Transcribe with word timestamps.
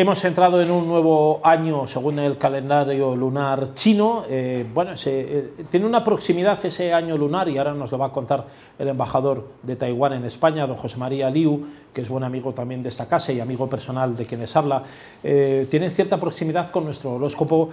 Hemos 0.00 0.24
entrado 0.24 0.62
en 0.62 0.70
un 0.70 0.88
nuevo 0.88 1.42
año 1.44 1.86
según 1.86 2.18
el 2.20 2.38
calendario 2.38 3.14
lunar 3.14 3.74
chino. 3.74 4.24
Eh, 4.30 4.64
bueno, 4.72 4.92
eh, 5.04 5.52
tiene 5.70 5.84
una 5.84 6.02
proximidad 6.02 6.58
ese 6.64 6.94
año 6.94 7.18
lunar 7.18 7.50
y 7.50 7.58
ahora 7.58 7.74
nos 7.74 7.92
lo 7.92 7.98
va 7.98 8.06
a 8.06 8.10
contar 8.10 8.46
el 8.78 8.88
embajador 8.88 9.48
de 9.62 9.76
Taiwán 9.76 10.14
en 10.14 10.24
España, 10.24 10.66
don 10.66 10.78
José 10.78 10.96
María 10.96 11.28
Liu, 11.28 11.66
que 11.92 12.00
es 12.00 12.08
buen 12.08 12.24
amigo 12.24 12.54
también 12.54 12.82
de 12.82 12.88
esta 12.88 13.06
casa 13.08 13.30
y 13.30 13.40
amigo 13.40 13.68
personal 13.68 14.16
de 14.16 14.24
quienes 14.24 14.56
habla. 14.56 14.84
Eh, 15.22 15.66
tiene 15.70 15.90
cierta 15.90 16.18
proximidad 16.18 16.70
con 16.70 16.84
nuestro 16.84 17.16
horóscopo 17.16 17.68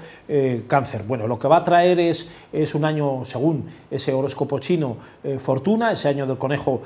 cáncer. 0.67 1.03
Bueno, 1.03 1.27
lo 1.27 1.39
que 1.39 1.47
va 1.47 1.57
a 1.57 1.63
traer 1.63 1.97
es, 1.97 2.27
es 2.51 2.75
un 2.75 2.83
año, 2.83 3.23
según 3.23 3.69
ese 3.89 4.11
horóscopo 4.11 4.59
chino, 4.59 4.97
fortuna. 5.39 5.93
Ese 5.93 6.09
año 6.09 6.27
del 6.27 6.37
conejo 6.37 6.81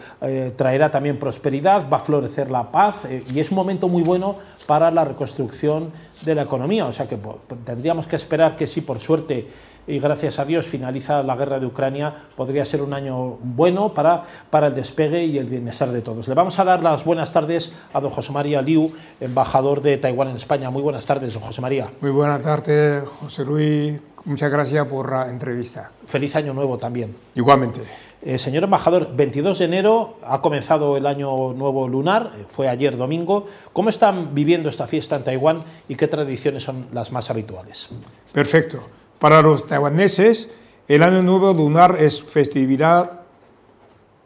traerá 0.55 0.91
también 0.91 1.17
prosperidad, 1.17 1.89
va 1.91 1.97
a 1.97 2.01
florecer 2.01 2.51
la 2.51 2.71
paz 2.71 3.07
y 3.33 3.39
es 3.39 3.49
un 3.49 3.55
momento 3.55 3.87
muy 3.87 4.03
bueno 4.03 4.35
para 4.67 4.91
la 4.91 5.03
reconstrucción 5.03 5.30
de 5.35 6.35
la 6.35 6.43
economía. 6.43 6.85
O 6.85 6.93
sea 6.93 7.07
que 7.07 7.17
tendríamos 7.65 8.07
que 8.07 8.15
esperar 8.15 8.55
que 8.55 8.67
si 8.67 8.81
por 8.81 8.99
suerte 8.99 9.47
y 9.87 9.99
gracias 9.99 10.39
a 10.39 10.45
Dios 10.45 10.67
finaliza 10.67 11.23
la 11.23 11.35
guerra 11.35 11.59
de 11.59 11.65
Ucrania, 11.65 12.13
podría 12.35 12.65
ser 12.65 12.81
un 12.81 12.93
año 12.93 13.37
bueno 13.41 13.93
para, 13.93 14.23
para 14.49 14.67
el 14.67 14.75
despegue 14.75 15.25
y 15.25 15.37
el 15.37 15.47
bienestar 15.47 15.89
de 15.91 16.01
todos. 16.01 16.27
Le 16.27 16.35
vamos 16.35 16.57
a 16.59 16.63
dar 16.63 16.81
las 16.83 17.03
buenas 17.03 17.31
tardes 17.31 17.71
a 17.93 17.99
don 17.99 18.11
José 18.11 18.31
María 18.31 18.61
Liu, 18.61 18.91
embajador 19.19 19.81
de 19.81 19.97
Taiwán 19.97 20.29
en 20.29 20.35
España. 20.35 20.69
Muy 20.69 20.81
buenas 20.81 21.05
tardes, 21.05 21.33
don 21.33 21.41
José 21.41 21.61
María. 21.61 21.89
Muy 21.99 22.11
buenas 22.11 22.41
tardes, 22.41 23.07
José 23.07 23.43
Luis. 23.43 24.10
Muchas 24.25 24.51
gracias 24.51 24.87
por 24.87 25.11
la 25.11 25.29
entrevista. 25.29 25.91
Feliz 26.05 26.35
año 26.35 26.53
nuevo 26.53 26.77
también. 26.77 27.15
Igualmente. 27.33 27.81
Eh, 28.21 28.37
señor 28.37 28.63
embajador, 28.63 29.15
22 29.15 29.57
de 29.57 29.65
enero 29.65 30.17
ha 30.23 30.41
comenzado 30.41 30.95
el 30.95 31.07
año 31.07 31.53
nuevo 31.53 31.87
lunar, 31.87 32.31
eh, 32.37 32.45
fue 32.47 32.69
ayer 32.69 32.95
domingo. 32.95 33.47
¿Cómo 33.73 33.89
están 33.89 34.35
viviendo 34.35 34.69
esta 34.69 34.85
fiesta 34.85 35.15
en 35.15 35.23
Taiwán 35.23 35.63
y 35.87 35.95
qué 35.95 36.07
tradiciones 36.07 36.61
son 36.61 36.85
las 36.93 37.11
más 37.11 37.31
habituales? 37.31 37.89
Perfecto. 38.31 38.79
Para 39.17 39.41
los 39.41 39.65
taiwaneses, 39.65 40.49
el 40.87 41.01
año 41.01 41.23
nuevo 41.23 41.51
lunar 41.51 41.95
es 41.99 42.21
festividad 42.21 43.21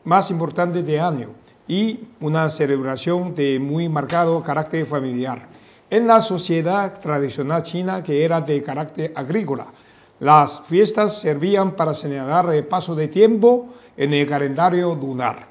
más 0.03 0.29
importante 0.29 0.83
de 0.83 0.99
año 0.99 1.29
y 1.67 2.01
una 2.19 2.49
celebración 2.49 3.33
de 3.33 3.59
muy 3.59 3.87
marcado 3.87 4.41
carácter 4.41 4.85
familiar. 4.85 5.47
En 5.89 6.05
la 6.05 6.19
sociedad 6.19 6.99
tradicional 6.99 7.63
china, 7.63 8.03
que 8.03 8.25
era 8.25 8.41
de 8.41 8.61
carácter 8.61 9.13
agrícola, 9.15 9.67
las 10.19 10.61
fiestas 10.61 11.19
servían 11.19 11.71
para 11.75 11.93
señalar 11.93 12.53
el 12.53 12.65
paso 12.65 12.95
de 12.95 13.07
tiempo 13.07 13.67
en 13.97 14.13
el 14.13 14.27
calendario 14.27 14.95
lunar, 14.95 15.47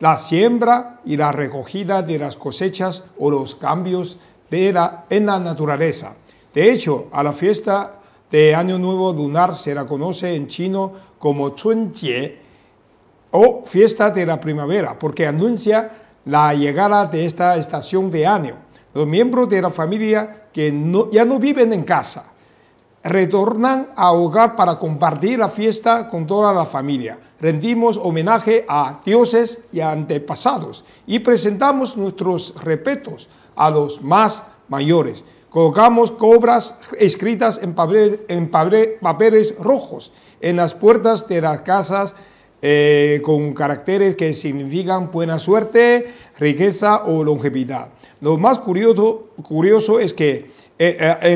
la 0.00 0.16
siembra 0.16 1.00
y 1.04 1.16
la 1.16 1.32
recogida 1.32 2.02
de 2.02 2.18
las 2.18 2.36
cosechas 2.36 3.04
o 3.18 3.30
los 3.30 3.54
cambios 3.56 4.16
de 4.50 4.72
la, 4.72 5.04
en 5.10 5.26
la 5.26 5.38
naturaleza. 5.38 6.14
De 6.54 6.72
hecho, 6.72 7.08
a 7.12 7.22
la 7.22 7.32
fiesta 7.32 8.00
de 8.30 8.54
Año 8.54 8.78
Nuevo 8.78 9.12
lunar 9.12 9.54
se 9.54 9.74
la 9.74 9.84
conoce 9.84 10.34
en 10.34 10.46
chino 10.46 10.92
como 11.18 11.50
Chunjie 11.50 12.38
o 13.30 13.62
fiesta 13.66 14.10
de 14.10 14.24
la 14.24 14.40
primavera, 14.40 14.98
porque 14.98 15.26
anuncia 15.26 15.90
la 16.24 16.54
llegada 16.54 17.04
de 17.06 17.26
esta 17.26 17.56
estación 17.56 18.10
de 18.10 18.26
año. 18.26 18.54
Los 18.94 19.06
miembros 19.06 19.48
de 19.50 19.60
la 19.60 19.70
familia 19.70 20.44
que 20.52 20.72
ya 21.12 21.24
no 21.26 21.38
viven 21.38 21.72
en 21.74 21.84
casa 21.84 22.24
retornan 23.08 23.88
a 23.96 24.12
hogar 24.12 24.54
para 24.54 24.78
compartir 24.78 25.38
la 25.38 25.48
fiesta 25.48 26.08
con 26.08 26.26
toda 26.26 26.52
la 26.52 26.64
familia. 26.64 27.18
Rendimos 27.40 27.96
homenaje 27.96 28.64
a 28.68 29.00
dioses 29.04 29.58
y 29.72 29.80
antepasados 29.80 30.84
y 31.06 31.20
presentamos 31.20 31.96
nuestros 31.96 32.54
respetos 32.62 33.28
a 33.56 33.70
los 33.70 34.02
más 34.02 34.42
mayores. 34.68 35.24
Colocamos 35.50 36.12
cobras 36.12 36.74
escritas 36.98 37.58
en, 37.62 37.74
papeles 37.74 39.54
rojos 39.58 40.12
en 40.40 40.56
las 40.56 40.74
puertas 40.74 41.26
de 41.26 41.40
las 41.40 41.62
casas 41.62 42.14
eh, 42.60 43.20
con 43.24 43.54
caracteres 43.54 44.14
que 44.14 44.32
significan 44.32 45.10
buena 45.10 45.38
suerte, 45.38 46.12
riqueza 46.38 47.04
o 47.04 47.24
longevidad. 47.24 47.88
Lo 48.20 48.36
más 48.36 48.58
curioso 48.58 50.00
es 50.00 50.12
que 50.12 50.50
eh, 50.78 50.96
eh, 51.00 51.32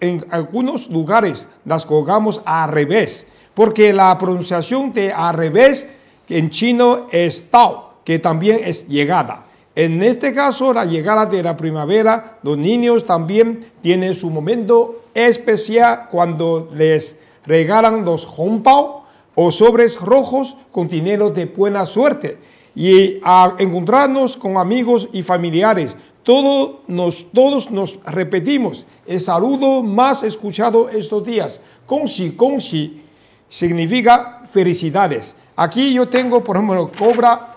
en, 0.00 0.24
algunos 0.30 0.88
lugares 0.88 1.48
las 1.64 1.84
colgamos 1.84 2.40
al 2.44 2.70
revés, 2.70 3.26
porque 3.54 3.92
la 3.92 4.16
pronunciación 4.16 4.92
de 4.92 5.12
al 5.12 5.34
revés 5.34 5.84
en 6.28 6.50
chino 6.50 7.06
es 7.10 7.50
tao, 7.50 7.94
que 8.04 8.18
también 8.18 8.60
es 8.62 8.86
llegada. 8.86 9.46
En 9.74 10.02
este 10.02 10.32
caso, 10.32 10.72
la 10.72 10.84
llegada 10.84 11.26
de 11.26 11.42
la 11.42 11.56
primavera, 11.56 12.38
los 12.42 12.56
niños 12.58 13.04
también 13.04 13.70
tienen 13.82 14.14
su 14.14 14.30
momento 14.30 15.02
especial 15.14 16.08
cuando 16.10 16.70
les 16.74 17.16
regalan 17.46 18.04
los 18.04 18.26
honpao 18.36 19.04
o 19.34 19.50
sobres 19.50 20.00
rojos 20.00 20.56
con 20.72 20.88
dinero 20.88 21.30
de 21.30 21.46
buena 21.46 21.86
suerte 21.86 22.38
y 22.74 23.20
a 23.24 23.54
encontrarnos 23.58 24.36
con 24.36 24.56
amigos 24.56 25.08
y 25.12 25.22
familiares 25.22 25.96
todos 26.28 26.80
nos, 26.88 27.24
todos 27.32 27.70
nos 27.70 27.98
repetimos 28.04 28.84
el 29.06 29.18
saludo 29.18 29.82
más 29.82 30.22
escuchado 30.22 30.90
estos 30.90 31.24
días. 31.24 31.58
Consi, 31.86 32.32
consi, 32.32 33.00
significa 33.48 34.42
felicidades. 34.50 35.34
Aquí 35.56 35.94
yo 35.94 36.06
tengo, 36.06 36.44
por 36.44 36.56
ejemplo, 36.56 36.90
cobra 36.98 37.54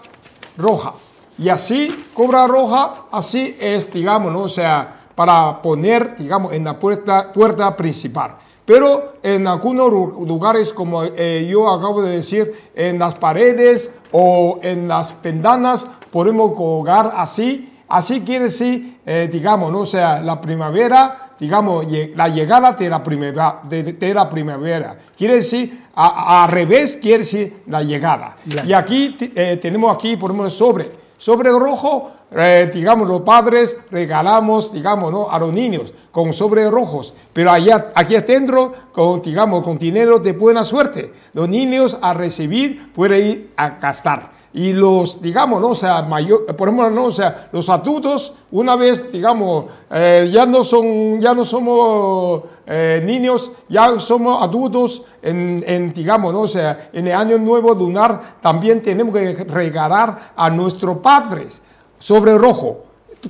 roja. 0.55 0.93
Y 1.37 1.49
así, 1.49 2.05
cobra 2.13 2.47
roja, 2.47 3.07
así 3.11 3.57
es, 3.59 3.91
digamos, 3.91 4.31
¿no? 4.31 4.43
o 4.43 4.47
sea, 4.47 5.01
para 5.15 5.61
poner, 5.61 6.15
digamos, 6.15 6.53
en 6.53 6.63
la 6.63 6.79
puerta, 6.79 7.33
puerta 7.33 7.75
principal. 7.75 8.37
Pero 8.63 9.15
en 9.21 9.47
algunos 9.47 9.91
lugares, 9.91 10.71
como 10.71 11.03
eh, 11.03 11.45
yo 11.51 11.69
acabo 11.69 12.01
de 12.03 12.11
decir, 12.11 12.69
en 12.73 12.99
las 12.99 13.15
paredes 13.15 13.91
o 14.13 14.59
en 14.61 14.87
las 14.87 15.11
pendanas, 15.11 15.85
podemos 16.09 16.53
colgar 16.53 17.11
así 17.17 17.67
Así 17.91 18.21
quiere 18.21 18.45
decir, 18.45 18.99
eh, 19.05 19.29
digamos, 19.31 19.71
¿no? 19.71 19.79
o 19.79 19.85
sea, 19.85 20.21
la 20.21 20.39
primavera, 20.39 21.33
digamos, 21.37 21.85
la 22.15 22.29
llegada 22.29 22.71
de 22.71 22.89
la 22.89 23.03
primavera. 23.03 23.61
De, 23.63 24.13
la 24.13 24.29
primavera. 24.29 24.97
Quiere 25.17 25.35
decir, 25.35 25.87
al 25.93 26.49
revés 26.49 26.97
quiere 27.01 27.19
decir 27.19 27.63
la 27.67 27.83
llegada. 27.83 28.37
Y 28.65 28.71
aquí 28.71 29.17
eh, 29.19 29.57
tenemos 29.61 29.93
aquí, 29.93 30.15
por 30.15 30.31
ejemplo, 30.31 30.49
sobre. 30.49 31.01
Sobre 31.17 31.51
rojo, 31.51 32.11
eh, 32.31 32.71
digamos, 32.73 33.07
los 33.07 33.21
padres 33.21 33.77
regalamos, 33.91 34.73
digamos, 34.73 35.11
¿no? 35.11 35.29
a 35.29 35.37
los 35.37 35.53
niños 35.53 35.93
con 36.11 36.33
sobre 36.33 36.67
rojos, 36.69 37.13
pero 37.31 37.51
allá, 37.51 37.91
aquí 37.93 38.15
adentro, 38.15 38.73
con, 38.91 39.21
digamos, 39.21 39.63
con 39.63 39.77
dinero 39.77 40.17
de 40.17 40.31
buena 40.33 40.63
suerte. 40.63 41.13
Los 41.33 41.47
niños 41.47 41.97
a 42.01 42.13
recibir 42.13 42.91
pueden 42.93 43.27
ir 43.27 43.51
a 43.55 43.71
gastar 43.71 44.40
y 44.53 44.73
los, 44.73 45.21
digamos, 45.21 45.61
¿no? 45.61 45.69
o 45.69 45.75
sea, 45.75 46.01
mayor, 46.01 46.45
por 46.55 46.71
¿no? 46.73 47.09
sea, 47.11 47.47
los 47.53 47.69
adultos, 47.69 48.33
una 48.51 48.75
vez, 48.75 49.09
digamos, 49.11 49.65
eh, 49.89 50.29
ya, 50.31 50.45
no 50.45 50.63
son, 50.63 51.21
ya 51.21 51.33
no 51.33 51.45
somos 51.45 52.43
eh, 52.67 53.01
niños, 53.05 53.51
ya 53.69 53.97
somos 53.99 54.43
adultos, 54.43 55.03
en, 55.21 55.93
digamos, 55.93 56.33
¿no? 56.33 56.47
sea, 56.47 56.89
en 56.91 57.07
el 57.07 57.15
año 57.15 57.37
nuevo 57.37 57.73
lunar 57.73 58.37
también 58.41 58.81
tenemos 58.81 59.15
que 59.15 59.45
regalar 59.45 60.33
a 60.35 60.49
nuestros 60.49 60.97
padres 60.97 61.61
sobre 61.97 62.37
rojo. 62.37 62.83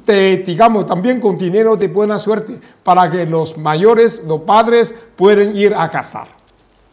digamos, 0.08 0.86
también 0.88 1.20
con 1.20 1.38
dinero 1.38 1.76
de 1.76 1.88
buena 1.88 2.18
suerte, 2.18 2.60
para 2.82 3.10
que 3.10 3.26
los 3.28 3.58
mayores, 3.58 4.22
los 4.26 4.42
padres, 4.42 4.96
puedan 5.16 5.56
ir 5.56 5.76
a 5.76 5.88
casar. 5.90 6.41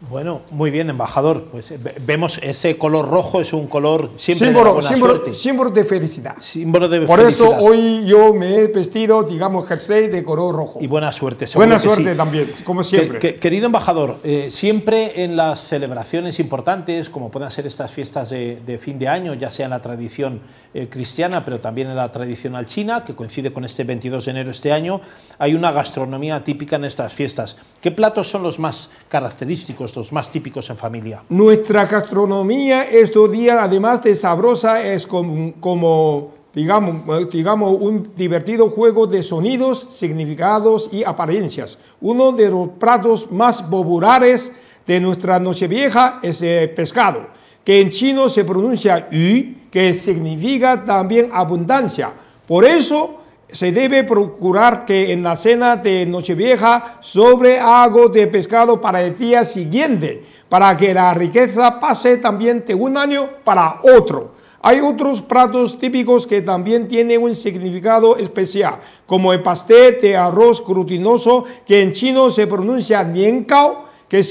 Bueno, 0.09 0.39
muy 0.51 0.71
bien, 0.71 0.89
embajador. 0.89 1.43
Pues 1.51 1.71
eh, 1.71 1.79
vemos 2.05 2.39
ese 2.41 2.77
color 2.77 3.09
rojo 3.09 3.41
es 3.41 3.51
un 3.51 3.67
color 3.67 4.11
siempre 4.15 4.47
símbolo, 4.47 4.69
de 4.69 4.73
buena 4.75 4.89
símbolo, 4.89 5.13
suerte. 5.17 5.35
símbolo 5.35 5.69
de 5.71 5.83
felicidad. 5.83 6.35
Símbolo 6.39 6.87
de 6.87 7.01
Por 7.01 7.19
felicidad. 7.19 7.51
eso 7.51 7.65
hoy 7.65 8.05
yo 8.05 8.33
me 8.33 8.55
he 8.55 8.67
vestido, 8.67 9.23
digamos, 9.23 9.67
jersey 9.67 10.07
de 10.07 10.23
color 10.23 10.55
rojo. 10.55 10.79
Y 10.81 10.87
buena 10.87 11.11
suerte. 11.11 11.47
Buena 11.53 11.77
suerte 11.77 12.11
sí. 12.11 12.17
también, 12.17 12.49
como 12.63 12.81
siempre. 12.81 13.19
Que- 13.19 13.33
que- 13.33 13.39
querido 13.41 13.65
embajador, 13.65 14.19
eh, 14.23 14.47
siempre 14.51 15.21
en 15.21 15.35
las 15.35 15.59
celebraciones 15.67 16.39
importantes, 16.39 17.09
como 17.09 17.29
puedan 17.29 17.51
ser 17.51 17.67
estas 17.67 17.91
fiestas 17.91 18.29
de, 18.29 18.57
de 18.65 18.77
fin 18.77 18.97
de 18.99 19.09
año, 19.09 19.33
ya 19.33 19.51
sea 19.51 19.65
en 19.65 19.71
la 19.71 19.81
tradición 19.81 20.39
eh, 20.73 20.87
cristiana, 20.89 21.43
pero 21.43 21.59
también 21.59 21.89
en 21.89 21.97
la 21.97 22.09
tradicional 22.09 22.67
china, 22.67 23.03
que 23.03 23.15
coincide 23.15 23.51
con 23.51 23.65
este 23.65 23.83
22 23.83 24.23
de 24.23 24.31
enero 24.31 24.51
este 24.51 24.71
año, 24.71 25.01
hay 25.39 25.55
una 25.55 25.73
gastronomía 25.73 26.41
típica 26.45 26.77
en 26.77 26.85
estas 26.85 27.11
fiestas. 27.11 27.57
¿Qué 27.81 27.91
platos 27.91 28.29
son 28.29 28.43
los 28.43 28.59
más 28.59 28.87
característicos, 29.09 29.88
más 30.11 30.31
típicos 30.31 30.69
en 30.69 30.77
familia? 30.77 31.23
Nuestra 31.29 31.85
gastronomía 31.85 32.83
estos 32.83 33.31
días, 33.31 33.57
además 33.59 34.03
de 34.03 34.15
sabrosa, 34.15 34.83
es 34.83 35.05
como, 35.05 35.53
como, 35.59 36.31
digamos, 36.53 37.29
digamos, 37.29 37.77
un 37.79 38.09
divertido 38.15 38.69
juego 38.69 39.07
de 39.07 39.23
sonidos, 39.23 39.87
significados 39.89 40.89
y 40.91 41.03
apariencias. 41.03 41.77
Uno 42.01 42.31
de 42.31 42.49
los 42.49 42.69
platos 42.79 43.31
más 43.31 43.61
populares 43.61 44.51
de 44.85 44.99
nuestra 44.99 45.39
Nochevieja 45.39 46.19
es 46.23 46.41
el 46.41 46.71
pescado, 46.71 47.27
que 47.63 47.79
en 47.79 47.89
chino 47.89 48.29
se 48.29 48.43
pronuncia 48.43 49.07
yu, 49.09 49.69
que 49.69 49.93
significa 49.93 50.83
también 50.83 51.29
abundancia. 51.31 52.11
Por 52.47 52.65
eso, 52.65 53.18
se 53.51 53.71
debe 53.71 54.03
procurar 54.03 54.85
que 54.85 55.11
en 55.11 55.23
la 55.23 55.35
cena 55.35 55.75
de 55.75 56.05
Nochevieja 56.05 56.99
sobre 57.01 57.59
algo 57.59 58.07
de 58.09 58.27
pescado 58.27 58.79
para 58.79 59.01
el 59.01 59.17
día 59.17 59.43
siguiente, 59.43 60.23
para 60.47 60.77
que 60.77 60.93
la 60.93 61.13
riqueza 61.13 61.79
pase 61.79 62.17
también 62.17 62.63
de 62.65 62.75
un 62.75 62.95
año 62.97 63.29
para 63.43 63.79
otro. 63.83 64.33
Hay 64.61 64.79
otros 64.81 65.21
platos 65.21 65.77
típicos 65.79 66.27
que 66.27 66.41
también 66.41 66.87
tienen 66.87 67.23
un 67.23 67.33
significado 67.33 68.17
especial, 68.17 68.79
como 69.05 69.31
el 69.31 69.41
pastel 69.41 69.97
de 70.01 70.17
arroz 70.17 70.63
glutinoso, 70.65 71.45
que 71.65 71.81
en 71.81 71.93
chino 71.93 72.29
se 72.29 72.45
pronuncia 72.45 73.03
nian 73.03 73.45
que 73.45 74.21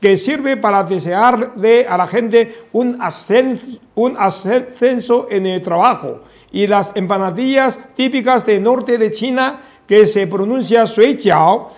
que 0.00 0.16
sirve 0.16 0.56
para 0.56 0.82
desearle 0.82 1.86
a 1.86 1.96
la 1.96 2.06
gente 2.06 2.64
un 2.72 2.96
ascenso 4.18 5.26
en 5.30 5.46
el 5.46 5.60
trabajo 5.60 6.22
y 6.52 6.66
las 6.66 6.92
empanadillas 6.94 7.78
típicas 7.94 8.44
del 8.46 8.62
norte 8.62 8.98
de 8.98 9.10
China 9.10 9.60
que 9.86 10.06
se 10.06 10.26
pronuncia 10.26 10.86
sui 10.86 11.16
jiao 11.18 11.68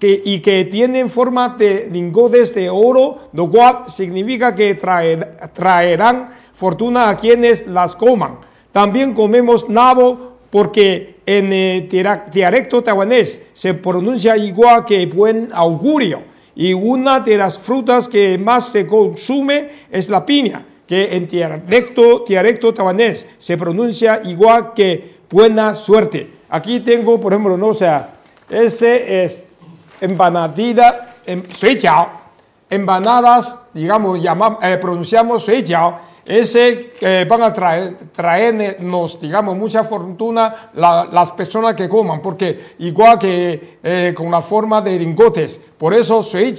y 0.00 0.40
que 0.40 0.64
tienen 0.64 1.08
forma 1.08 1.56
de 1.56 1.88
lingotes 1.90 2.54
de 2.54 2.68
oro, 2.68 3.30
lo 3.32 3.48
cual 3.48 3.84
significa 3.88 4.54
que 4.54 4.74
traerán 4.74 6.30
fortuna 6.52 7.08
a 7.08 7.16
quienes 7.16 7.66
las 7.66 7.96
coman. 7.96 8.38
También 8.72 9.14
comemos 9.14 9.68
nabo 9.68 10.36
porque 10.50 11.20
en 11.24 11.52
el 11.52 11.88
dialecto 12.30 12.82
taiwanés 12.82 13.40
se 13.52 13.74
pronuncia 13.74 14.36
igual 14.36 14.84
que 14.84 15.06
buen 15.06 15.48
augurio 15.52 16.22
y 16.56 16.72
una 16.72 17.20
de 17.20 17.36
las 17.36 17.58
frutas 17.58 18.08
que 18.08 18.36
más 18.36 18.68
se 18.68 18.86
consume 18.86 19.70
es 19.90 20.08
la 20.08 20.26
piña 20.26 20.66
que 20.90 21.14
en 21.14 21.28
dialecto, 21.28 22.24
dialecto 22.26 22.74
taiwanés 22.74 23.24
se 23.38 23.56
pronuncia 23.56 24.22
igual 24.24 24.74
que 24.74 25.22
buena 25.30 25.72
suerte. 25.72 26.28
Aquí 26.48 26.80
tengo, 26.80 27.20
por 27.20 27.32
ejemplo, 27.32 27.56
no 27.56 27.68
o 27.68 27.74
ese 28.50 29.22
es 29.22 29.44
empanadita, 30.00 31.14
en, 31.26 31.44
empanadas, 32.68 33.56
digamos, 33.72 34.20
llamamos, 34.20 34.58
eh, 34.64 34.78
pronunciamos 34.78 35.44
sui 35.44 35.62
ese 36.30 36.92
que 36.98 37.24
van 37.24 37.42
a 37.42 37.52
traer, 37.52 37.96
traernos, 38.14 39.20
digamos, 39.20 39.56
mucha 39.56 39.82
fortuna 39.82 40.70
las 40.74 41.30
personas 41.32 41.74
que 41.74 41.88
coman, 41.88 42.22
porque 42.22 42.76
igual 42.78 43.18
que 43.18 43.78
eh, 43.82 44.14
con 44.16 44.30
la 44.30 44.40
forma 44.40 44.80
de 44.80 44.96
lingotes, 44.96 45.60
por 45.76 45.92
eso 45.92 46.22
sui 46.22 46.54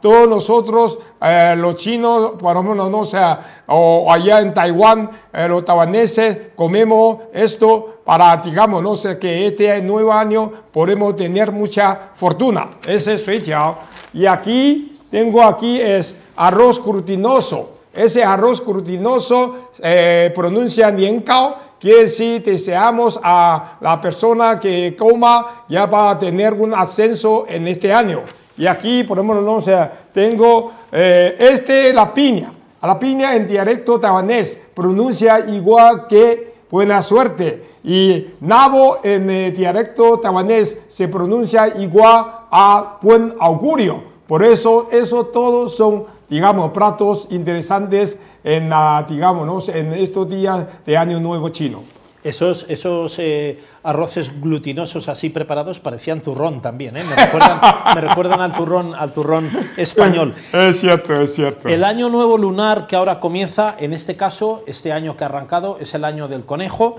todos 0.00 0.28
nosotros, 0.28 0.98
eh, 1.20 1.54
los 1.56 1.76
chinos, 1.76 2.32
por 2.36 2.54
lo 2.54 2.64
menos, 2.64 2.90
no 2.90 2.98
o 3.00 3.04
sea, 3.04 3.62
o 3.68 4.10
allá 4.10 4.40
en 4.40 4.52
Taiwán, 4.52 5.08
eh, 5.32 5.46
los 5.46 5.64
taiwaneses, 5.64 6.38
comemos 6.56 7.18
esto 7.32 8.00
para, 8.04 8.36
digamos, 8.38 8.82
no 8.82 8.96
sé, 8.96 9.20
que 9.20 9.46
este 9.46 9.80
nuevo 9.82 10.12
año 10.12 10.50
podemos 10.72 11.14
tener 11.14 11.52
mucha 11.52 12.10
fortuna. 12.14 12.78
Ese 12.84 13.14
es 13.14 13.24
sui 13.24 13.40
Y 14.14 14.26
aquí, 14.26 14.98
tengo 15.12 15.44
aquí 15.44 15.80
es 15.80 16.16
arroz 16.34 16.80
curtinoso 16.80 17.81
ese 17.92 18.24
arroz 18.24 18.60
curtinoso 18.60 19.70
eh, 19.82 20.32
pronuncia 20.34 20.90
bien 20.90 21.20
cao, 21.20 21.56
quiere 21.78 22.02
decir 22.02 22.42
deseamos 22.42 23.18
a 23.22 23.76
la 23.80 24.00
persona 24.00 24.58
que 24.58 24.94
coma 24.96 25.64
ya 25.68 25.86
va 25.86 26.10
a 26.10 26.18
tener 26.18 26.54
un 26.54 26.74
ascenso 26.74 27.44
en 27.48 27.68
este 27.68 27.92
año. 27.92 28.22
Y 28.56 28.66
aquí, 28.66 29.02
por 29.04 29.18
ejemplo, 29.18 29.40
no, 29.40 29.54
o 29.56 29.60
sea, 29.60 30.06
tengo 30.12 30.72
eh, 30.92 31.36
este, 31.38 31.92
la 31.92 32.12
piña. 32.12 32.52
La 32.82 32.98
piña 32.98 33.34
en 33.36 33.46
dialecto 33.46 33.98
taiwanés 33.98 34.58
pronuncia 34.74 35.40
igual 35.40 36.06
que 36.08 36.54
buena 36.70 37.02
suerte. 37.02 37.70
Y 37.84 38.26
nabo 38.40 38.98
en 39.02 39.30
eh, 39.30 39.50
dialecto 39.50 40.18
taiwanés 40.18 40.78
se 40.88 41.08
pronuncia 41.08 41.68
igual 41.78 42.26
a 42.50 42.98
buen 43.00 43.34
augurio. 43.40 44.02
Por 44.26 44.44
eso, 44.44 44.88
eso 44.90 45.26
todos 45.26 45.76
son 45.76 46.04
digamos, 46.32 46.72
platos 46.72 47.28
interesantes 47.30 48.16
en, 48.42 48.70
digamos, 49.06 49.68
en 49.68 49.92
estos 49.92 50.30
días 50.30 50.64
de 50.86 50.96
Año 50.96 51.20
Nuevo 51.20 51.50
Chino. 51.50 51.82
Esos, 52.24 52.64
esos 52.70 53.18
eh, 53.18 53.60
arroces 53.82 54.40
glutinosos 54.40 55.08
así 55.08 55.28
preparados 55.28 55.80
parecían 55.80 56.22
turrón 56.22 56.62
también, 56.62 56.96
¿eh? 56.96 57.04
me, 57.04 57.16
recuerdan, 57.16 57.60
me 57.94 58.00
recuerdan 58.00 58.40
al 58.40 58.54
turrón, 58.54 58.94
al 58.94 59.12
turrón 59.12 59.50
español. 59.76 60.34
Es 60.54 60.80
cierto, 60.80 61.20
es 61.20 61.34
cierto. 61.34 61.68
El 61.68 61.84
año 61.84 62.08
nuevo 62.08 62.38
lunar 62.38 62.86
que 62.86 62.96
ahora 62.96 63.20
comienza, 63.20 63.74
en 63.78 63.92
este 63.92 64.16
caso, 64.16 64.62
este 64.66 64.90
año 64.90 65.18
que 65.18 65.24
ha 65.24 65.26
arrancado, 65.26 65.76
es 65.80 65.92
el 65.92 66.04
año 66.04 66.28
del 66.28 66.46
conejo. 66.46 66.96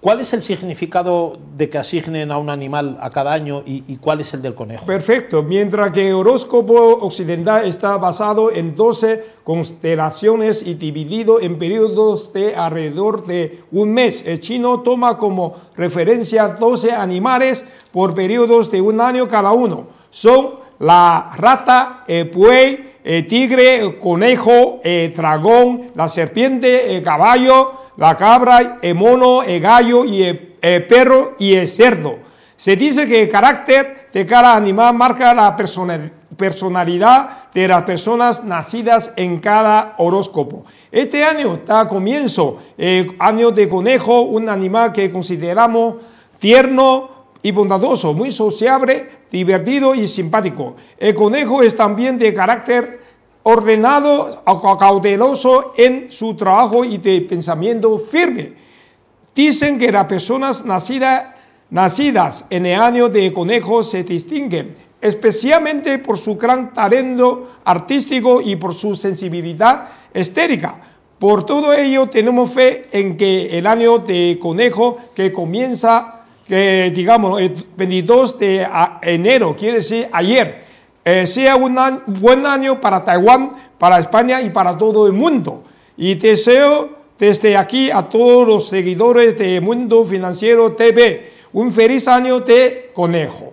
¿Cuál 0.00 0.20
es 0.20 0.32
el 0.32 0.42
significado 0.42 1.36
de 1.58 1.68
que 1.68 1.76
asignen 1.76 2.32
a 2.32 2.38
un 2.38 2.48
animal 2.48 2.96
a 3.02 3.10
cada 3.10 3.34
año 3.34 3.62
y, 3.66 3.96
cuál 3.96 4.22
es 4.22 4.32
el 4.32 4.40
del 4.40 4.54
conejo? 4.54 4.86
Perfecto. 4.86 5.42
Mientras 5.42 5.92
que 5.92 6.08
el 6.08 6.14
horóscopo 6.14 6.74
occidental 7.02 7.66
está 7.66 7.98
basado 7.98 8.50
en 8.50 8.74
12 8.74 9.22
constelaciones 9.44 10.62
y 10.64 10.72
dividido 10.72 11.38
en 11.38 11.58
periodos 11.58 12.32
de 12.32 12.56
alrededor 12.56 13.26
de 13.26 13.60
un 13.72 13.92
mes, 13.92 14.24
el 14.26 14.40
chino 14.40 14.80
toma 14.80 15.18
como 15.18 15.56
referencia 15.76 16.48
12 16.48 16.92
animales 16.92 17.66
por 17.92 18.14
periodos 18.14 18.70
de 18.70 18.80
un 18.80 19.02
año 19.02 19.28
cada 19.28 19.52
uno. 19.52 19.88
Son 20.10 20.60
la 20.78 21.30
rata, 21.36 22.04
el 22.08 22.30
buey, 22.30 22.94
el 23.04 23.26
tigre, 23.26 23.80
el 23.80 23.98
conejo, 23.98 24.80
el 24.82 25.14
dragón, 25.14 25.90
la 25.94 26.08
serpiente, 26.08 26.96
el 26.96 27.02
caballo, 27.02 27.80
la 28.00 28.16
cabra, 28.16 28.78
el 28.80 28.94
mono, 28.94 29.42
el 29.42 29.60
gallo 29.60 30.06
y 30.06 30.22
el, 30.22 30.86
perro 30.86 31.34
y 31.38 31.52
el 31.52 31.68
cerdo. 31.68 32.18
Se 32.56 32.74
dice 32.74 33.06
que 33.06 33.22
el 33.22 33.28
carácter 33.28 34.08
de 34.10 34.24
cada 34.24 34.56
animal 34.56 34.94
marca 34.94 35.34
la 35.34 35.54
personalidad 36.34 37.50
de 37.52 37.68
las 37.68 37.82
personas 37.82 38.42
nacidas 38.42 39.12
en 39.16 39.38
cada 39.38 39.96
horóscopo. 39.98 40.64
Este 40.90 41.22
año 41.22 41.52
está 41.54 41.80
a 41.80 41.88
comienzo, 41.88 42.58
el 42.78 43.14
año 43.18 43.50
de 43.50 43.68
conejo, 43.68 44.22
un 44.22 44.48
animal 44.48 44.92
que 44.92 45.12
consideramos 45.12 45.96
tierno 46.38 47.10
y 47.42 47.50
bondadoso, 47.50 48.14
muy 48.14 48.32
sociable, 48.32 49.10
divertido 49.30 49.94
y 49.94 50.08
simpático. 50.08 50.74
El 50.96 51.14
conejo 51.14 51.62
es 51.62 51.76
también 51.76 52.18
de 52.18 52.32
carácter 52.32 52.99
ordenado, 53.42 54.42
cauteloso 54.78 55.72
en 55.76 56.12
su 56.12 56.34
trabajo 56.34 56.84
y 56.84 56.98
de 56.98 57.20
pensamiento 57.22 57.98
firme. 57.98 58.52
Dicen 59.34 59.78
que 59.78 59.90
las 59.90 60.06
personas 60.06 60.64
nacidas, 60.64 61.34
nacidas 61.70 62.44
en 62.50 62.66
el 62.66 62.80
año 62.80 63.08
de 63.08 63.32
conejo 63.32 63.82
se 63.82 64.02
distinguen 64.02 64.76
especialmente 65.00 65.98
por 65.98 66.18
su 66.18 66.36
gran 66.36 66.74
talento 66.74 67.48
artístico 67.64 68.40
y 68.40 68.56
por 68.56 68.74
su 68.74 68.94
sensibilidad 68.94 69.88
estérica. 70.12 70.76
Por 71.18 71.46
todo 71.46 71.72
ello 71.72 72.06
tenemos 72.08 72.50
fe 72.50 72.86
en 72.92 73.16
que 73.16 73.58
el 73.58 73.66
año 73.66 73.98
de 73.98 74.38
conejo 74.40 74.98
que 75.14 75.32
comienza, 75.32 76.22
digamos, 76.48 77.40
el 77.40 77.66
22 77.76 78.38
de 78.38 78.66
enero, 79.02 79.56
quiere 79.56 79.78
decir 79.78 80.08
ayer, 80.12 80.69
eh, 81.04 81.26
sea 81.26 81.56
un 81.56 81.76
buen 82.06 82.46
año 82.46 82.80
para 82.80 83.04
Taiwán, 83.04 83.52
para 83.78 83.98
España 83.98 84.42
y 84.42 84.50
para 84.50 84.76
todo 84.76 85.06
el 85.06 85.12
mundo. 85.12 85.64
Y 85.96 86.14
deseo 86.14 86.90
desde 87.18 87.56
aquí 87.56 87.90
a 87.90 88.02
todos 88.02 88.46
los 88.46 88.68
seguidores 88.68 89.38
de 89.38 89.60
Mundo 89.60 90.04
Financiero 90.04 90.72
TV 90.72 91.32
un 91.52 91.72
feliz 91.72 92.06
año 92.08 92.40
de 92.40 92.90
conejo. 92.94 93.52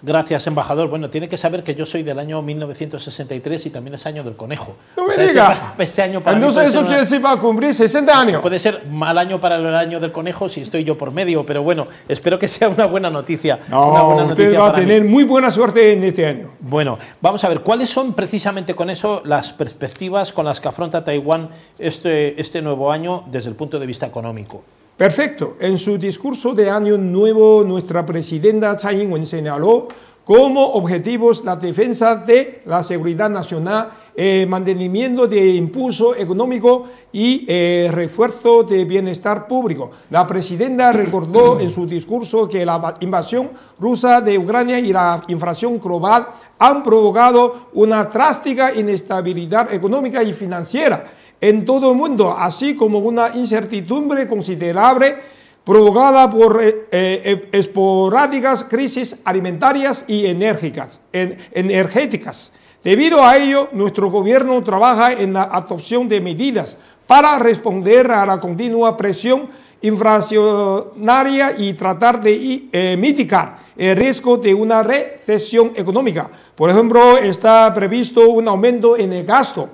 Gracias, 0.00 0.46
embajador. 0.46 0.88
Bueno, 0.88 1.10
tiene 1.10 1.28
que 1.28 1.36
saber 1.36 1.64
que 1.64 1.74
yo 1.74 1.84
soy 1.84 2.04
del 2.04 2.18
año 2.18 2.40
1963 2.40 3.66
y 3.66 3.70
también 3.70 3.94
es 3.94 4.06
año 4.06 4.22
del 4.22 4.36
conejo. 4.36 4.76
No 4.96 5.06
me 5.06 5.16
diga. 5.16 5.72
Este, 5.72 5.82
este, 5.82 6.02
año 6.02 6.22
para 6.22 6.36
Entonces 6.36 6.68
eso 6.68 6.82
quiere 6.82 7.00
decir 7.00 7.20
para 7.20 7.40
cumplir 7.40 7.74
60 7.74 8.20
años. 8.20 8.40
Puede 8.40 8.60
ser 8.60 8.86
mal 8.86 9.18
año 9.18 9.40
para 9.40 9.56
el 9.56 9.74
año 9.74 9.98
del 9.98 10.12
conejo 10.12 10.48
si 10.48 10.60
estoy 10.60 10.84
yo 10.84 10.96
por 10.96 11.12
medio, 11.12 11.44
pero 11.44 11.62
bueno, 11.62 11.88
espero 12.08 12.38
que 12.38 12.46
sea 12.46 12.68
una 12.68 12.86
buena 12.86 13.10
noticia. 13.10 13.58
No, 13.68 14.26
usted 14.26 14.56
va 14.56 14.68
a 14.68 14.72
tener 14.72 15.04
muy 15.04 15.24
buena 15.24 15.50
suerte 15.50 15.92
en 15.92 16.04
este 16.04 16.26
año. 16.26 16.50
Bueno, 16.60 16.98
vamos 17.20 17.42
a 17.42 17.48
ver, 17.48 17.60
¿cuáles 17.60 17.90
son 17.90 18.12
precisamente 18.12 18.74
con 18.74 18.90
eso 18.90 19.22
las 19.24 19.52
perspectivas 19.52 20.32
con 20.32 20.44
las 20.44 20.60
que 20.60 20.68
afronta 20.68 21.02
Taiwán 21.02 21.48
este, 21.78 22.40
este 22.40 22.62
nuevo 22.62 22.92
año 22.92 23.24
desde 23.26 23.48
el 23.48 23.56
punto 23.56 23.80
de 23.80 23.86
vista 23.86 24.06
económico? 24.06 24.62
Perfecto. 24.98 25.56
En 25.60 25.78
su 25.78 25.96
discurso 25.96 26.52
de 26.52 26.68
Año 26.68 26.98
Nuevo, 26.98 27.62
nuestra 27.62 28.04
presidenta 28.04 28.74
Tsai 28.74 29.02
Ing-wen 29.02 29.24
señaló 29.24 29.86
como 30.24 30.72
objetivos 30.72 31.44
la 31.44 31.54
defensa 31.54 32.16
de 32.16 32.62
la 32.66 32.82
seguridad 32.82 33.30
nacional, 33.30 33.90
el 34.16 34.48
mantenimiento 34.48 35.28
de 35.28 35.50
impulso 35.50 36.16
económico 36.16 36.86
y 37.12 37.46
el 37.46 37.92
refuerzo 37.92 38.64
de 38.64 38.84
bienestar 38.84 39.46
público. 39.46 39.92
La 40.10 40.26
presidenta 40.26 40.90
recordó 40.90 41.60
en 41.60 41.70
su 41.70 41.86
discurso 41.86 42.48
que 42.48 42.66
la 42.66 42.96
invasión 42.98 43.50
rusa 43.78 44.20
de 44.20 44.36
Ucrania 44.36 44.80
y 44.80 44.92
la 44.92 45.22
inflación 45.28 45.78
global 45.78 46.26
han 46.58 46.82
provocado 46.82 47.68
una 47.74 48.02
drástica 48.02 48.74
inestabilidad 48.74 49.72
económica 49.72 50.24
y 50.24 50.32
financiera 50.32 51.17
en 51.40 51.64
todo 51.64 51.92
el 51.92 51.96
mundo, 51.96 52.34
así 52.36 52.74
como 52.74 52.98
una 52.98 53.30
incertidumbre 53.34 54.26
considerable 54.28 55.16
provocada 55.64 56.30
por 56.30 56.62
eh, 56.62 56.88
eh, 56.90 57.48
esporádicas 57.52 58.64
crisis 58.64 59.16
alimentarias 59.24 60.04
y 60.08 60.26
enérgicas, 60.26 61.00
energéticas. 61.12 62.52
Debido 62.82 63.22
a 63.22 63.36
ello, 63.36 63.68
nuestro 63.72 64.10
gobierno 64.10 64.62
trabaja 64.62 65.12
en 65.12 65.34
la 65.34 65.42
adopción 65.42 66.08
de 66.08 66.20
medidas 66.20 66.76
para 67.06 67.38
responder 67.38 68.10
a 68.10 68.24
la 68.24 68.40
continua 68.40 68.96
presión 68.96 69.50
inflacionaria 69.82 71.54
y 71.56 71.72
tratar 71.74 72.20
de 72.20 72.68
eh, 72.72 72.96
mitigar 72.98 73.58
el 73.76 73.96
riesgo 73.96 74.36
de 74.36 74.54
una 74.54 74.82
recesión 74.82 75.72
económica. 75.74 76.28
Por 76.54 76.70
ejemplo, 76.70 77.16
está 77.16 77.72
previsto 77.74 78.28
un 78.28 78.48
aumento 78.48 78.96
en 78.96 79.12
el 79.12 79.24
gasto 79.24 79.68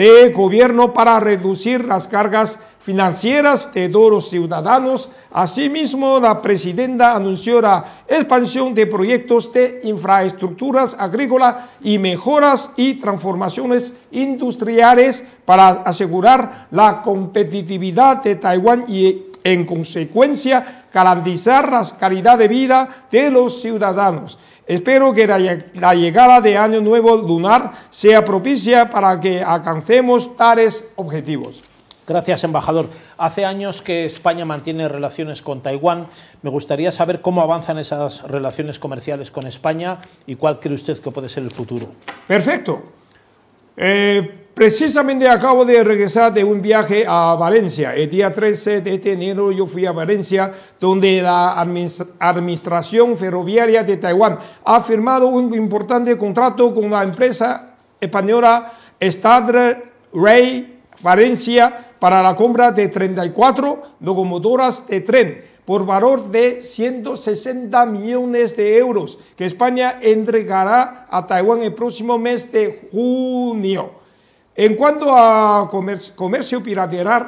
de 0.00 0.30
gobierno 0.30 0.94
para 0.94 1.20
reducir 1.20 1.84
las 1.84 2.08
cargas 2.08 2.58
financieras 2.80 3.70
de 3.74 3.86
los 3.90 4.30
ciudadanos. 4.30 5.10
Asimismo, 5.30 6.18
la 6.18 6.40
presidenta 6.40 7.14
anunció 7.14 7.60
la 7.60 7.84
expansión 8.08 8.72
de 8.72 8.86
proyectos 8.86 9.52
de 9.52 9.80
infraestructuras 9.84 10.96
agrícolas 10.98 11.66
y 11.82 11.98
mejoras 11.98 12.70
y 12.76 12.94
transformaciones 12.94 13.92
industriales 14.10 15.22
para 15.44 15.68
asegurar 15.68 16.68
la 16.70 17.02
competitividad 17.02 18.22
de 18.22 18.36
Taiwán 18.36 18.86
y 18.88 19.24
en 19.44 19.66
consecuencia 19.66 20.86
garantizar 20.92 21.70
la 21.70 21.86
calidad 21.98 22.38
de 22.38 22.48
vida 22.48 23.06
de 23.10 23.30
los 23.30 23.60
ciudadanos. 23.60 24.38
Espero 24.70 25.12
que 25.12 25.26
la, 25.26 25.94
llegada 25.94 26.40
de 26.40 26.56
Año 26.56 26.80
Nuevo 26.80 27.16
Lunar 27.16 27.72
sea 27.90 28.24
propicia 28.24 28.88
para 28.88 29.18
que 29.18 29.42
alcancemos 29.42 30.36
tales 30.36 30.84
objetivos. 30.94 31.64
Gracias, 32.06 32.44
embajador. 32.44 32.88
Hace 33.18 33.44
años 33.44 33.82
que 33.82 34.04
España 34.04 34.44
mantiene 34.44 34.88
relaciones 34.88 35.42
con 35.42 35.60
Taiwán. 35.60 36.06
Me 36.42 36.50
gustaría 36.50 36.92
saber 36.92 37.20
cómo 37.20 37.42
avanzan 37.42 37.78
esas 37.78 38.22
relaciones 38.22 38.78
comerciales 38.78 39.32
con 39.32 39.44
España 39.48 39.98
y 40.24 40.36
cuál 40.36 40.60
cree 40.60 40.76
usted 40.76 40.96
que 41.00 41.10
puede 41.10 41.28
ser 41.28 41.42
el 41.42 41.50
futuro. 41.50 41.88
Perfecto. 42.28 42.80
Eh, 43.76 44.39
Precisamente 44.54 45.28
acabo 45.28 45.64
de 45.64 45.82
regresar 45.84 46.34
de 46.34 46.42
un 46.42 46.60
viaje 46.60 47.04
a 47.06 47.34
Valencia. 47.34 47.94
El 47.94 48.10
día 48.10 48.32
13 48.32 48.80
de 48.80 48.94
este 48.94 49.12
enero 49.12 49.52
yo 49.52 49.66
fui 49.66 49.86
a 49.86 49.92
Valencia, 49.92 50.52
donde 50.78 51.22
la 51.22 51.58
Administración 52.18 53.16
Ferroviaria 53.16 53.84
de 53.84 53.96
Taiwán 53.96 54.38
ha 54.64 54.80
firmado 54.80 55.28
un 55.28 55.54
importante 55.54 56.18
contrato 56.18 56.74
con 56.74 56.90
la 56.90 57.04
empresa 57.04 57.76
española 58.00 58.72
Stadler 59.00 59.92
Ray 60.12 60.80
Valencia 61.00 61.86
para 61.98 62.22
la 62.22 62.34
compra 62.34 62.72
de 62.72 62.88
34 62.88 63.82
locomotoras 64.00 64.86
de 64.86 65.00
tren 65.00 65.44
por 65.64 65.86
valor 65.86 66.30
de 66.30 66.62
160 66.62 67.86
millones 67.86 68.56
de 68.56 68.76
euros 68.76 69.18
que 69.36 69.46
España 69.46 70.00
entregará 70.02 71.06
a 71.08 71.26
Taiwán 71.26 71.62
el 71.62 71.72
próximo 71.72 72.18
mes 72.18 72.50
de 72.50 72.88
junio. 72.90 73.99
En 74.60 74.74
cuanto 74.74 75.16
a 75.16 75.66
comercio, 75.70 76.14
comercio 76.14 76.62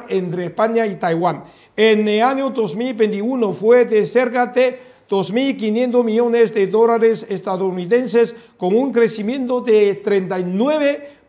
entre 0.07 0.45
España 0.45 0.85
y 0.85 0.97
Taiwán, 0.97 1.41
en 1.75 2.07
el 2.07 2.21
año 2.21 2.51
2021 2.51 3.53
fue 3.53 3.85
de 3.85 4.05
cerca 4.05 4.45
de 4.45 4.79
2.500 5.09 6.03
millones 6.03 6.53
de 6.53 6.67
dólares 6.67 7.25
estadounidenses 7.27 8.35
con 8.55 8.75
un 8.75 8.91
crecimiento 8.91 9.61
de 9.61 9.95
39 9.95 11.22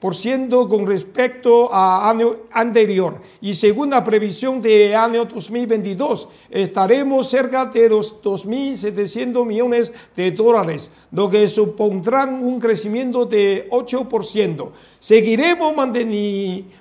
con 0.68 0.86
respecto 0.86 1.72
a 1.72 2.10
año 2.10 2.34
anterior. 2.52 3.22
Y 3.40 3.54
según 3.54 3.88
la 3.88 4.04
previsión 4.04 4.60
de 4.60 4.94
año 4.94 5.24
2022, 5.24 6.28
estaremos 6.50 7.30
cerca 7.30 7.64
de 7.64 7.88
los 7.88 8.20
2.700 8.22 9.46
millones 9.46 9.92
de 10.14 10.30
dólares, 10.30 10.90
lo 11.10 11.30
que 11.30 11.48
supondrán 11.48 12.44
un 12.44 12.60
crecimiento 12.60 13.24
de 13.24 13.66
8%. 13.70 14.70
Seguiremos 14.98 15.72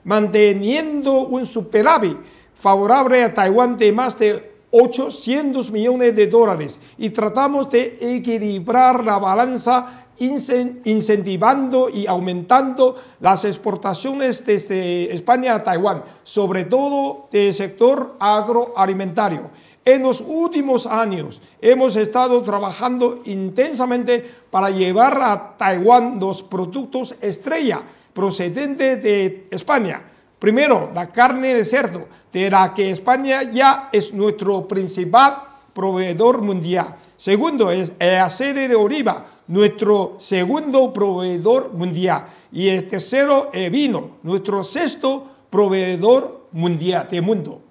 manteniendo 0.03 1.20
un 1.20 1.46
superávit 1.46 2.18
favorable 2.56 3.24
a 3.24 3.34
Taiwán 3.34 3.77
de 3.77 3.92
más 3.94 4.20
de 4.20 4.51
800 4.75 5.70
millones 5.72 6.15
de 6.15 6.27
dólares 6.27 6.80
y 6.98 7.12
tratamos 7.12 7.70
de 7.70 7.96
equilibrar 8.01 9.03
la 9.06 9.20
balanza 9.20 10.02
incentivando 10.20 11.89
y 11.89 12.08
aumentando 12.08 12.96
las 13.20 13.46
exportaciones 13.46 14.46
desde 14.46 15.13
España 15.13 15.55
a 15.55 15.63
Taiwán, 15.63 16.03
sobre 16.24 16.65
todo 16.65 17.27
del 17.32 17.53
sector 17.53 18.15
agroalimentario. 18.20 19.50
En 19.86 20.03
los 20.03 20.24
últimos 20.25 20.86
años 20.86 21.41
hemos 21.62 21.96
estado 21.96 22.41
trabajando 22.41 23.20
intensamente 23.25 24.24
para 24.50 24.70
llevar 24.70 25.22
a 25.22 25.58
Taiwán 25.58 26.20
los 26.20 26.41
productos 26.41 27.15
estrella 27.20 27.82
procedentes 28.13 29.01
de 29.03 29.48
España. 29.51 30.01
Primero, 30.39 30.91
la 30.93 31.12
carne 31.12 31.53
de 31.53 31.65
cerdo, 31.65 32.08
de 32.32 32.50
la 32.50 32.74
que 32.74 32.91
España 32.91 33.43
ya 33.43 33.89
es 33.91 34.13
nuestro 34.13 34.67
principal 34.67 35.38
proveedor 35.74 36.41
mundial. 36.41 36.96
Segundo, 37.17 37.72
es 37.72 37.93
el 38.00 38.20
aceite 38.20 38.67
de 38.67 38.75
oliva, 38.75 39.25
nuestro 39.48 40.16
segundo 40.20 40.94
proveedor 40.94 41.74
mundial. 41.74 42.28
Y 42.52 42.68
el 42.70 42.86
tercero 42.86 43.50
es 43.54 43.72
vino, 43.72 44.18
nuestro 44.24 44.64
sexto 44.64 45.28
proveedor 45.50 46.48
mundial 46.52 47.08
de 47.10 47.22
mundo. 47.22 47.62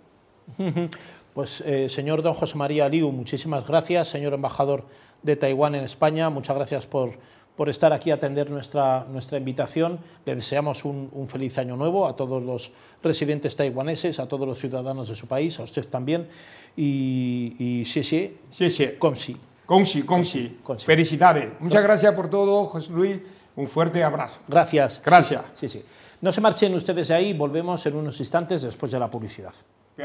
Pues 1.33 1.63
eh, 1.63 1.89
señor 1.89 2.21
don 2.21 2.35
José 2.35 2.59
María 2.59 2.87
Liu, 2.91 3.11
muchísimas 3.11 3.67
gracias, 3.67 4.09
señor 4.09 4.35
embajador 4.35 4.85
de 5.23 5.35
Taiwán 5.35 5.75
en 5.75 5.83
España, 5.85 6.29
muchas 6.29 6.55
gracias 6.55 6.87
por, 6.87 7.15
por 7.57 7.71
estar 7.71 7.91
aquí 7.93 8.11
a 8.11 8.15
atender 8.15 8.51
nuestra, 8.51 9.07
nuestra 9.11 9.39
invitación. 9.39 9.99
Le 10.27 10.35
deseamos 10.35 10.85
un, 10.85 11.27
feliz 11.29 11.57
año 11.57 11.77
nuevo 11.77 12.07
a 12.07 12.17
todos 12.17 12.43
los 12.43 12.71
residentes 13.03 13.57
taiwaneses, 13.57 14.19
a 14.19 14.29
todos 14.29 14.47
los 14.47 14.59
ciudadanos 14.59 15.09
de 15.09 15.17
su 15.17 15.27
país, 15.27 15.59
a 15.59 15.63
usted 15.63 15.87
también. 15.89 16.29
Y, 16.77 17.55
y 17.59 17.85
sí, 17.87 18.05
sí, 18.05 18.37
sí, 18.51 18.69
sí. 18.69 18.89
con 18.99 19.17
sí. 19.17 19.35
Conchi, 19.67 20.03
Conchi. 20.03 20.59
Felicidades. 20.85 21.53
Muchas 21.61 21.83
gracias 21.83 22.15
por 22.15 22.29
todo, 22.29 22.65
José 22.67 22.91
Luis. 22.91 23.19
Un 23.57 23.69
fuerte 23.69 24.03
abrazo. 24.03 24.41
Gracias. 24.49 25.01
Gracias. 25.05 25.43
Sí, 25.59 25.69
sí. 25.69 25.85
No 26.21 26.33
se 26.33 26.41
marchen 26.41 26.75
ustedes 26.75 27.09
de 27.09 27.15
ahí, 27.15 27.33
volvemos 27.33 27.85
en 27.87 27.97
unos 27.97 28.19
instantes 28.21 28.63
después 28.63 28.93
de 28.93 28.99
la 28.99 29.11
publicidad. 29.11 29.53